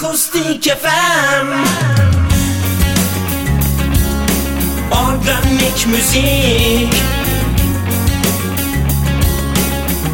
Akustik 0.00 0.64
FM 0.64 1.48
Organik 4.90 5.86
müzik. 5.86 6.94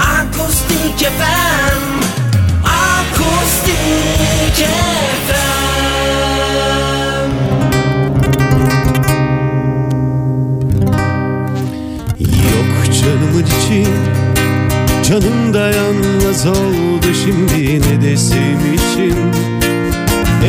Akustik 0.00 0.98
FM 0.98 1.82
Akustik 2.64 4.58
FM 5.26 5.42
Yok 12.18 12.94
canımın 13.02 13.46
içi 13.46 13.86
Canım 15.08 15.54
dayanmaz 15.54 16.46
oldu. 16.46 17.06
Şimdi 17.24 17.80
ne 17.80 18.02
desem 18.02 18.74
için 18.74 19.16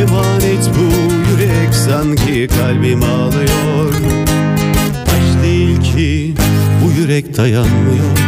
Emanet 0.00 0.70
bu 0.76 1.12
yürek 1.30 1.74
sanki 1.74 2.48
kalbim 2.48 3.02
ağlıyor. 3.02 3.94
Aşk 5.06 5.42
değil 5.42 5.82
ki 5.82 6.34
bu 6.84 7.00
yürek 7.00 7.36
dayanmıyor. 7.36 8.18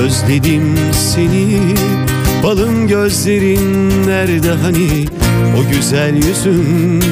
Özledim 0.00 0.74
seni 0.92 1.60
Balım 2.42 2.88
gözlerin 2.88 3.90
nerede 4.06 4.50
hani? 4.50 5.06
O 5.58 5.70
güzel 5.70 6.14
yüzün 6.14 7.02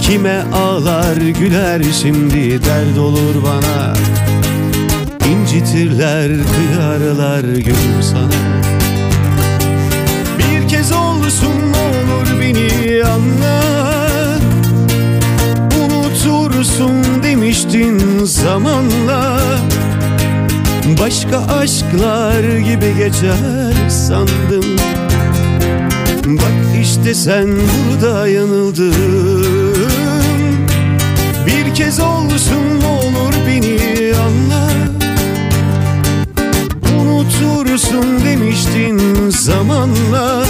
Kime 0.00 0.42
ağlar 0.52 1.16
güler 1.16 1.82
şimdi? 2.02 2.64
Dert 2.64 2.98
olur 2.98 3.34
bana. 3.44 3.94
İncitirler 5.32 6.28
kıyarlar 6.28 7.40
gülüm 7.40 8.02
sana. 8.02 8.70
Bir 10.38 10.68
kez 10.68 10.92
olsun 10.92 11.69
anla 13.04 13.62
Unutursun 15.80 17.22
demiştin 17.22 18.24
zamanla. 18.24 19.40
Başka 21.00 21.38
aşklar 21.38 22.58
gibi 22.58 22.96
geçer 22.98 23.88
sandım. 23.88 24.76
Bak 26.26 26.80
işte 26.82 27.14
sen 27.14 27.48
burada 27.90 28.28
yanıldın. 28.28 28.94
Bir 31.46 31.74
kez 31.74 32.00
olsun 32.00 32.82
olur 32.86 33.34
beni 33.46 33.78
anla 34.16 34.70
Unutursun 37.00 38.24
demiştin 38.24 39.30
zamanla 39.30 40.44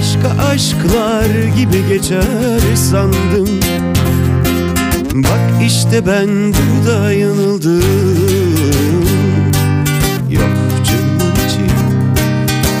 Başka 0.00 0.42
aşklar 0.42 1.26
gibi 1.56 1.88
geçer 1.88 2.60
sandım. 2.74 3.60
Bak 5.14 5.62
işte 5.66 6.06
ben 6.06 6.28
burada 6.54 7.12
yanıldım. 7.12 7.82
Yok 10.30 10.50
canımın 10.84 11.34
içi 11.46 11.74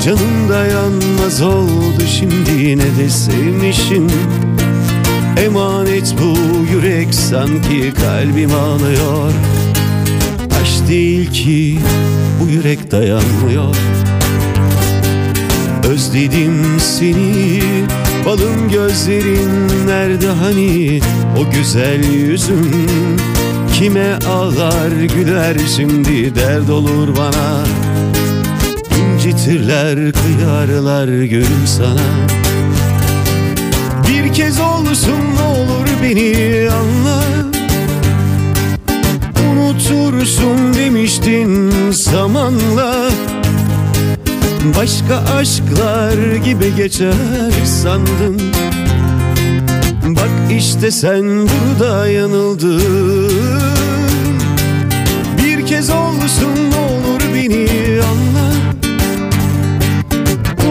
Canım 0.04 0.48
dayanmaz 0.48 1.42
oldu. 1.42 2.02
Şimdi 2.18 2.78
ne 2.78 2.98
de 2.98 3.10
sevmişim. 3.10 4.06
Emanet 5.44 6.14
bu 6.22 6.38
yürek 6.72 7.14
sanki 7.14 7.92
kalbim 7.94 8.54
ağlıyor. 8.54 9.32
Aşk 10.62 10.88
değil 10.88 11.32
ki 11.32 11.78
bu 12.40 12.48
yürek 12.48 12.90
dayanmıyor 12.90 13.76
Özledim 15.90 16.80
seni. 16.80 17.62
Balım 18.26 18.68
gözlerin 18.72 19.86
nerede 19.86 20.28
hani? 20.28 21.00
O 21.38 21.50
güzel 21.50 22.04
yüzün 22.04 22.74
Kime 23.74 24.18
ağlar 24.28 24.90
güler 24.90 25.56
şimdi? 25.76 26.34
Dert 26.34 26.70
olur 26.70 27.16
bana. 27.16 27.64
İncitirler 28.98 30.12
kıyarlar 30.12 31.08
gülüm 31.08 31.66
sana. 31.66 32.06
Bir 34.08 34.32
kez 34.32 34.60
olsun 34.60 35.20
ne 35.36 35.42
olur 35.42 35.88
beni 36.02 36.68
anla. 36.70 37.24
Unutursun 39.52 40.74
demiştin 40.74 41.72
zamanla 41.90 43.10
Başka 44.64 45.34
aşklar 45.36 46.36
gibi 46.36 46.76
geçer 46.76 47.50
sandım 47.64 48.36
Bak 50.06 50.30
işte 50.58 50.90
sen 50.90 51.24
burada 51.24 52.08
yanıldın. 52.08 53.32
Bir 55.38 55.66
kez 55.66 55.90
olsun 55.90 56.54
ne 56.70 56.76
olur 56.76 57.20
beni 57.34 57.68
anla. 58.02 58.52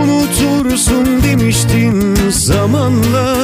Unutursun 0.03 1.23
demiştin 1.23 2.15
zamanla. 2.29 3.35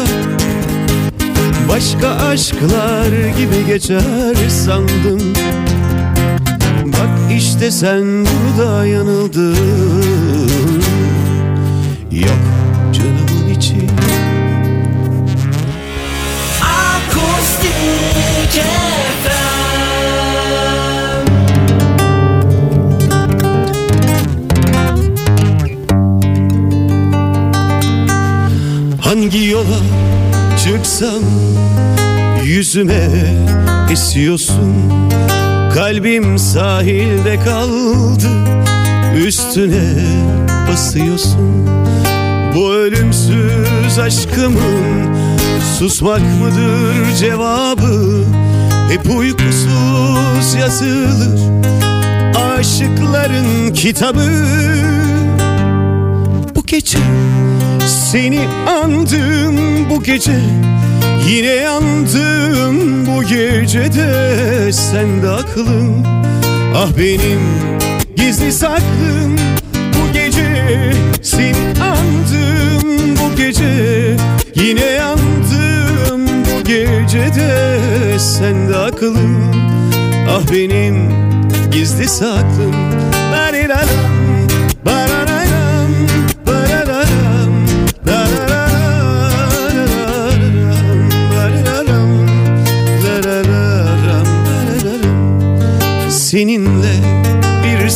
Başka 1.70 2.10
aşklar 2.10 3.10
gibi 3.38 3.66
geçer 3.68 4.36
sandım 4.66 5.22
işte 7.38 7.72
sen 7.72 8.26
burada 8.26 8.86
yanıldın. 8.86 9.56
Yok 12.12 12.40
canımın 12.94 13.50
içi. 13.58 13.76
Akustik 16.62 17.76
Hangi 29.02 29.46
yola 29.50 29.80
çıksam 30.64 31.24
yüzüme 32.44 33.10
esiyorsun 33.92 34.76
Kalbim 35.76 36.40
sahilde 36.40 37.40
kaldı 37.40 38.30
üstüne 39.18 39.94
basıyorsun. 40.70 41.68
Bu 42.56 42.74
ölümsüz 42.74 44.00
aşkımın 44.00 45.16
susmak 45.80 46.22
mıdır 46.22 47.16
cevabı? 47.20 48.24
Hep 48.90 49.18
uykusuz 49.18 50.54
yazılır 50.60 51.40
aşıkların 52.36 53.74
kitabı. 53.74 54.46
Bu 56.56 56.66
gece 56.66 57.00
seni 58.12 58.40
andım 58.68 59.56
bu 59.90 60.04
gece 60.04 60.40
Yine 61.28 61.48
yandım 61.48 63.06
bu 63.08 63.24
gecede 63.24 64.72
Sen 64.72 65.24
de 65.24 65.30
aklım 65.30 66.04
Ah 66.76 66.88
benim 66.98 67.42
gizli 68.16 68.52
saklım 68.52 69.36
Bu 69.74 70.14
gece 70.14 70.94
seni 71.22 71.56
andım. 71.82 73.16
Bu 73.16 73.36
gece 73.36 74.18
Yine 74.56 74.86
yandım 74.86 76.46
bu 76.46 76.64
gecede 76.64 77.80
Sen 78.20 78.70
de 78.70 78.76
aklım 78.78 79.52
Ah 80.30 80.52
benim 80.52 80.96
gizli 81.72 82.08
saklım 82.08 82.76
Barilalam, 83.32 83.88
barararam, 84.86 85.15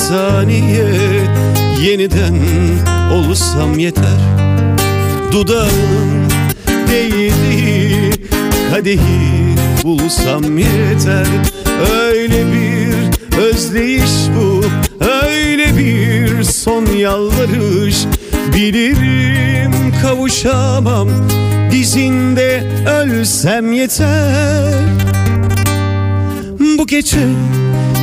saniye 0.09 0.87
yeniden 1.81 2.35
olsam 3.13 3.79
yeter. 3.79 4.19
Dudağın 5.31 6.29
değdiği 6.91 8.11
kadehi 8.71 9.55
bulsam 9.83 10.57
yeter. 10.57 11.27
Öyle 12.03 12.45
bir 12.53 13.37
özleyiş 13.37 14.11
bu 14.35 14.63
Öyle 15.05 15.77
bir 15.77 16.43
son 16.43 16.85
yalvarış. 16.85 18.05
Bilirim 18.55 19.93
kavuşamam 20.01 21.09
Dizinde 21.71 22.63
ölsem 22.87 23.73
yeter. 23.73 24.73
Bu 26.77 26.87
gece 26.87 27.19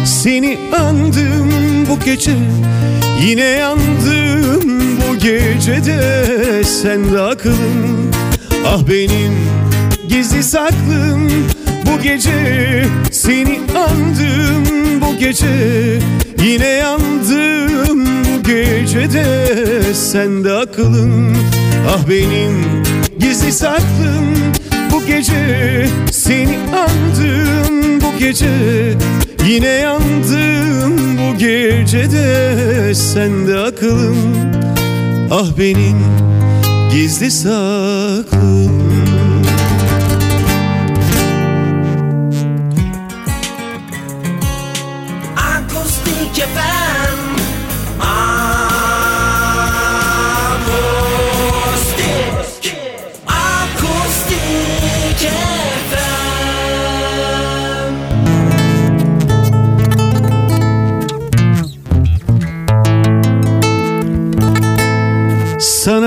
seni 0.06 0.58
andım 0.78 1.50
bu 1.90 2.04
gece 2.04 2.32
Yine 3.22 3.44
yandım 3.44 4.98
bu 4.98 5.18
gecede. 5.18 6.64
Sen 6.64 7.12
de 7.12 7.20
aklım 7.20 8.10
Ah 8.66 8.78
benim 8.90 9.32
gizli 10.08 10.42
saklım. 10.42 11.28
Bu 11.86 12.02
gece 12.02 12.86
seni 13.10 13.60
andım 13.76 14.64
Bu 15.00 15.18
gece 15.18 15.46
yine 16.44 16.66
yandım 16.68 18.04
Bu 18.24 18.42
gecede. 18.42 19.24
Sen 19.94 20.44
de 20.44 20.52
aklım 20.52 21.36
Ah 21.88 22.08
benim 22.08 22.82
gizli 23.18 23.52
saklım. 23.52 24.36
Bu 24.92 25.06
gece 25.06 25.88
seni 26.10 26.58
andım 26.72 28.00
Bu 28.00 28.18
gece 28.18 28.50
yine 29.46 29.69
yandım 29.69 31.19
Bu 31.19 31.38
gecede 31.38 32.94
sen 32.94 33.48
de 33.48 33.58
aklım 33.58 34.16
Ah 35.31 35.58
benim 35.58 35.98
gizli 36.93 37.31
saklım 37.31 38.76
FM 44.16 44.40
Akustik 45.37 46.42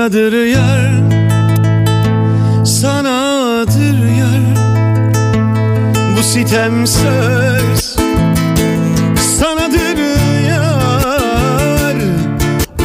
Sanadır 0.00 0.46
yar 0.46 0.90
Sanadır 2.64 3.98
yar. 4.18 4.56
Bu 6.16 6.22
sitem 6.22 6.86
söz 6.86 7.96
Sanadır 9.38 9.98
yar. 10.48 11.96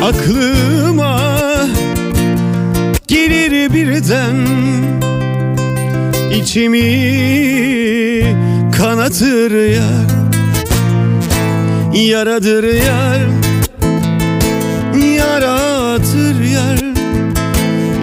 Aklıma 0.04 1.22
Gelir 3.08 3.74
birden 3.74 4.36
içimi 6.36 6.82
kanatır 8.78 9.70
yar. 9.70 10.06
Yaradır 11.94 12.64
yar 12.64 13.22
yaratır 15.18 16.44
yar 16.44 16.85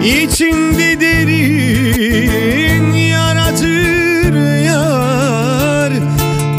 İçinde 0.03 0.99
derin 1.01 2.93
yaratır 2.93 4.63
yar. 4.65 5.91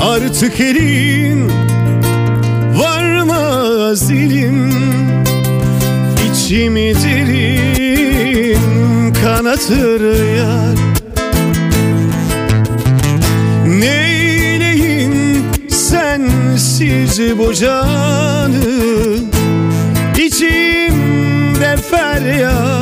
Artık 0.03 0.61
elim 0.61 1.49
varmaz 2.75 4.09
dilim 4.09 4.73
İçimi 6.31 6.95
derin 6.95 8.59
kanatır 9.13 10.35
yar. 10.37 10.75
Neyleyim 13.67 15.45
sensiz 15.69 17.39
bu 17.39 17.55
canı? 17.55 18.65
İçimde 20.19 21.77
feryat 21.91 22.74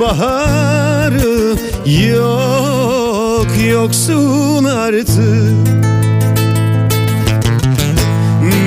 baharı 0.00 1.58
Yok 1.88 3.46
yoksun 3.70 4.64
artık. 4.64 5.56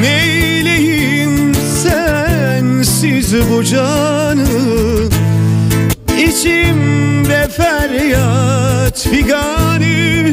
Neyleyim 0.02 1.56
sensiz 1.84 3.34
bu 3.52 3.64
canı? 3.64 4.48
İçimde 6.18 7.50
feryat 7.58 9.08
figanı. 9.12 10.32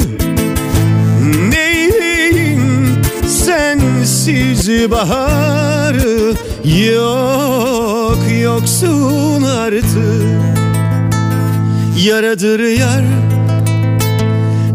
Neyleyim 1.49 3.01
sensiz 3.27 4.91
baharı? 4.91 6.33
Yok 6.65 8.19
yoksun 8.43 9.43
artık 9.43 10.58
Yaradır 12.05 12.59
yar 12.59 13.03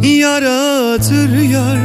Yaratır 0.03 1.39
yar. 1.39 1.79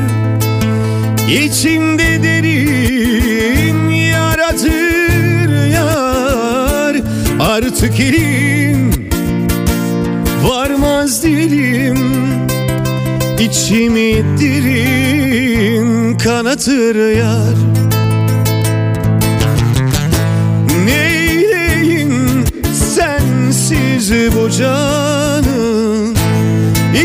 İçimde 1.29 2.23
derin 2.23 3.89
yaratır 3.89 5.69
yar. 5.73 6.95
Artık 7.39 7.99
elim 7.99 9.09
varmaz 10.43 11.23
dilim. 11.23 11.97
İçimi 13.39 14.23
derin 14.39 16.17
kanatır 16.17 17.17
yar 17.17 17.78
sensiz 23.99 24.35
bu 24.35 24.49
canı 24.49 26.13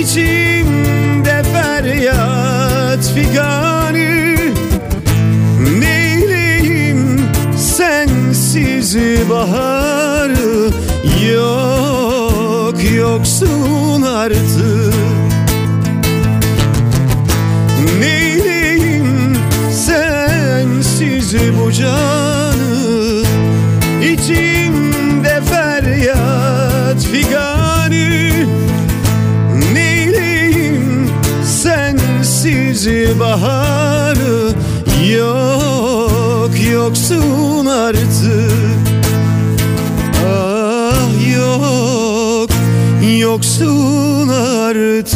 İçimde 0.00 1.42
feryat 1.52 3.12
figanı 3.14 4.36
Neyleyim 5.78 7.20
sensiz 7.56 8.96
baharı? 9.30 10.70
Yok 11.34 12.74
yoksun 12.96 14.02
artık. 14.02 14.94
Neyleyim 18.00 19.36
sensiz 19.70 21.34
bu 21.60 21.72
canı 21.72 23.24
İçimde 24.02 24.83
sensiz 32.44 33.20
baharı 33.20 34.52
Yok 35.18 36.50
yoksun 36.72 37.66
artık. 37.66 38.52
Ah 40.26 41.34
yok 41.36 42.50
yoksun 43.18 44.28
artık. 44.28 45.14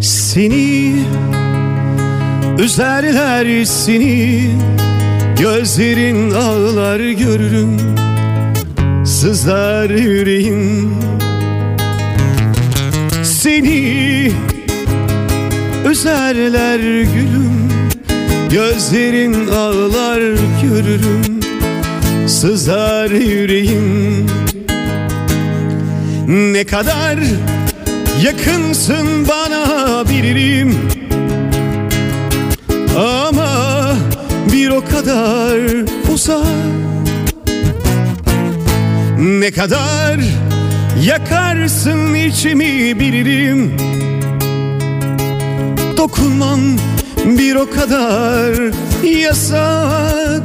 Seni 0.00 0.94
üzerler 2.58 3.64
seni 3.64 4.50
Gözlerin 5.40 6.30
ağlar 6.30 7.00
görürüm 7.00 7.76
Sızlar 9.04 9.90
yüreğim. 9.90 10.94
Seni 13.22 14.32
üzerler 15.90 16.78
gülüm 17.02 17.68
Gözlerin 18.50 19.46
ağlar 19.48 20.20
görürüm 20.62 21.40
Sızlar 22.28 23.10
yüreğim. 23.10 24.26
Ne 26.28 26.64
kadar 26.64 27.18
yakınsın 28.24 29.28
bana 29.28 30.04
bilirim 30.08 30.78
Ama 32.96 33.29
bir 34.70 34.74
o 34.74 34.84
kadar 34.84 35.60
uzak. 36.12 36.46
Ne 39.18 39.50
kadar 39.50 40.20
yakarsın 41.04 42.14
içimi 42.14 43.00
bilirim. 43.00 43.76
Dokunman 45.96 46.60
bir 47.24 47.54
o 47.54 47.70
kadar 47.70 48.54
yasak. 49.04 50.42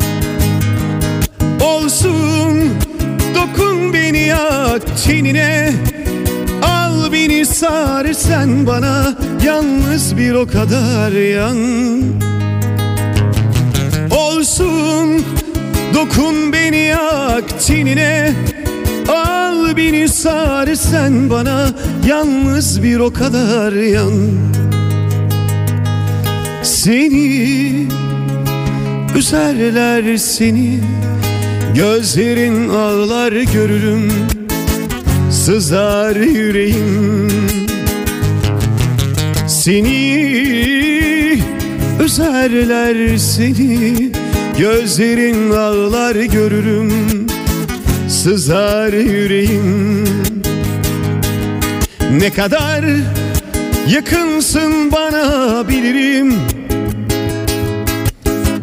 Olsun 1.62 2.70
tenine 5.06 5.74
Al 6.64 7.12
beni 7.14 7.46
sar 7.46 8.14
sen 8.14 8.68
bana 8.68 9.16
Yalnız 9.46 10.18
bir 10.18 10.34
o 10.34 10.48
kadar 10.48 11.12
yan 11.12 11.58
Olsun. 14.60 15.24
Dokun 15.94 16.54
beni 16.54 16.78
yak 16.78 17.60
tenine 17.68 18.34
Al 19.10 19.78
beni 19.78 20.10
sar 20.10 20.76
sen 20.76 21.30
bana. 21.30 21.70
Yalnız 22.08 22.84
bir 22.84 23.00
o 23.00 23.14
kadar 23.14 23.74
yan. 23.74 24.14
Seni 26.64 27.88
üzerler 29.16 30.18
seni. 30.18 30.80
Gözlerin 31.76 32.70
ağlar 32.70 33.32
görürüm. 33.32 34.12
Sızar 35.32 36.16
yüreğim. 36.16 37.32
Seni 39.48 40.16
üzerler 42.06 43.18
seni 43.18 44.15
Gözlerin 44.60 45.52
ağlar 45.52 46.16
görürüm 46.16 47.28
Sızar 48.10 48.94
yüreğim. 48.94 50.06
Ne 52.12 52.30
kadar 52.30 52.86
yakınsın 53.90 54.92
bana 54.92 55.68
bilirim 55.68 56.34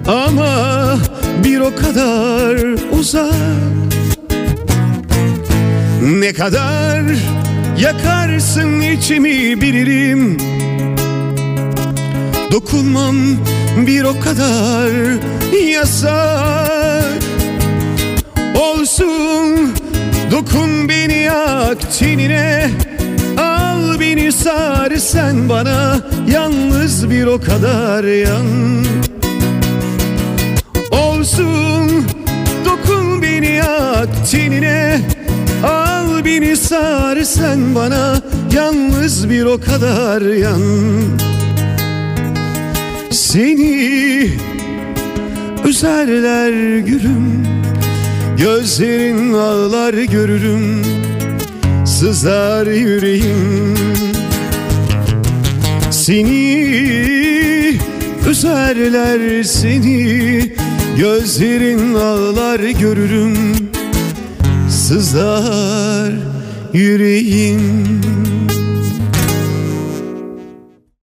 Ama 0.06 0.98
bir 1.44 1.60
o 1.60 1.76
kadar 1.76 2.56
uzak. 2.98 3.34
Ne 6.02 6.32
kadar 6.32 7.02
yakarsın 7.78 8.80
içimi 8.80 9.60
bilirim. 9.60 10.36
Dokunmam 12.52 13.16
bir 13.76 14.04
o 14.04 14.20
kadar 14.20 14.90
yasak. 15.70 17.22
Olsun 18.56 19.74
dokun 20.30 20.88
beni 20.88 21.18
yak 21.18 21.98
tenine 21.98 22.70
Al 23.38 24.00
beni 24.00 24.32
sar 24.32 24.96
sen 24.96 25.48
bana. 25.48 26.00
Yalnız 26.32 27.10
bir 27.10 27.26
o 27.26 27.40
kadar 27.40 28.04
yan. 28.04 28.46
Olsun 30.90 32.06
dokun 32.64 33.22
beni 33.22 33.50
yak 33.50 34.30
tenine 34.30 35.00
Al 35.64 36.24
beni 36.24 36.56
sar 36.56 37.22
sen 37.22 37.74
bana. 37.74 38.22
Yalnız 38.52 39.30
bir 39.30 39.44
o 39.44 39.60
kadar 39.60 40.22
yan 40.22 40.62
Seni 43.12 44.30
üzerler 45.64 46.78
gülüm 46.78 47.46
Gözlerin 48.38 49.32
ağlar 49.32 49.94
görürüm 49.94 50.82
Sızar 51.86 52.66
yüreğim. 52.66 53.76
Seni 55.90 57.78
üzerler 58.30 59.42
seni 59.42 60.42
Gözlerin 60.98 61.94
ağlar 61.94 62.60
görürüm 62.60 63.36
Sızar 64.68 66.12
yüreğim 66.72 67.92